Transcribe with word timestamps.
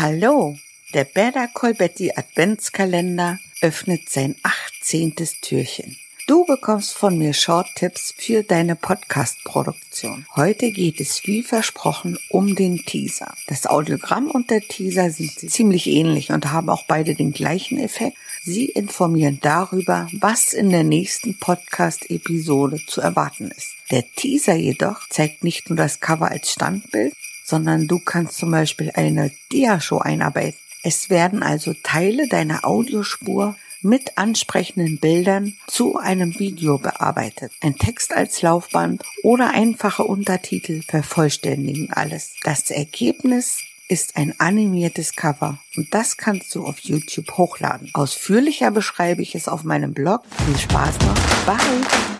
Hallo, 0.00 0.56
der 0.94 1.02
Berda 1.02 1.48
Colbetti 1.48 2.12
Adventskalender 2.14 3.40
öffnet 3.60 4.08
sein 4.08 4.36
18. 4.44 5.16
Türchen. 5.42 5.96
Du 6.28 6.44
bekommst 6.44 6.92
von 6.92 7.18
mir 7.18 7.34
Short-Tipps 7.34 8.14
für 8.16 8.44
deine 8.44 8.76
Podcast-Produktion. 8.76 10.24
Heute 10.36 10.70
geht 10.70 11.00
es 11.00 11.26
wie 11.26 11.42
versprochen 11.42 12.16
um 12.30 12.54
den 12.54 12.84
Teaser. 12.84 13.34
Das 13.48 13.66
Audiogramm 13.66 14.30
und 14.30 14.50
der 14.50 14.60
Teaser 14.60 15.10
sind 15.10 15.32
ziemlich 15.32 15.88
ähnlich 15.88 16.30
und 16.30 16.52
haben 16.52 16.68
auch 16.68 16.84
beide 16.86 17.16
den 17.16 17.32
gleichen 17.32 17.80
Effekt. 17.80 18.16
Sie 18.44 18.66
informieren 18.66 19.40
darüber, 19.42 20.08
was 20.12 20.52
in 20.52 20.70
der 20.70 20.84
nächsten 20.84 21.40
Podcast-Episode 21.40 22.86
zu 22.86 23.00
erwarten 23.00 23.50
ist. 23.50 23.74
Der 23.90 24.04
Teaser 24.14 24.54
jedoch 24.54 25.08
zeigt 25.08 25.42
nicht 25.42 25.68
nur 25.68 25.76
das 25.76 25.98
Cover 25.98 26.30
als 26.30 26.52
Standbild, 26.52 27.14
sondern 27.48 27.88
du 27.88 27.98
kannst 27.98 28.36
zum 28.36 28.50
Beispiel 28.50 28.92
eine 28.94 29.30
Diashow 29.50 29.98
einarbeiten. 29.98 30.58
Es 30.82 31.08
werden 31.08 31.42
also 31.42 31.74
Teile 31.82 32.28
deiner 32.28 32.66
Audiospur 32.66 33.56
mit 33.80 34.18
ansprechenden 34.18 34.98
Bildern 34.98 35.54
zu 35.66 35.96
einem 35.98 36.38
Video 36.38 36.78
bearbeitet. 36.78 37.52
Ein 37.62 37.76
Text 37.76 38.12
als 38.12 38.42
Laufband 38.42 39.02
oder 39.22 39.50
einfache 39.50 40.04
Untertitel 40.04 40.82
vervollständigen 40.82 41.90
alles. 41.92 42.34
Das 42.42 42.70
Ergebnis 42.70 43.62
ist 43.88 44.16
ein 44.16 44.38
animiertes 44.38 45.14
Cover 45.14 45.58
und 45.76 45.94
das 45.94 46.18
kannst 46.18 46.54
du 46.54 46.66
auf 46.66 46.80
YouTube 46.80 47.38
hochladen. 47.38 47.90
Ausführlicher 47.94 48.70
beschreibe 48.70 49.22
ich 49.22 49.34
es 49.34 49.48
auf 49.48 49.64
meinem 49.64 49.94
Blog. 49.94 50.22
Viel 50.44 50.58
Spaß 50.58 50.98
noch. 50.98 51.46
Bye! 51.46 52.08